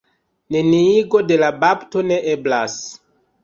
[0.55, 2.83] Neniigo de la bapto ne eblas.